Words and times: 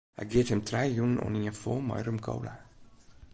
Hy 0.17 0.25
geat 0.31 0.51
him 0.51 0.63
trije 0.67 0.95
jûnen 0.97 1.21
oanien 1.25 1.59
fol 1.61 1.79
mei 1.87 2.01
rum-kola. 2.05 2.53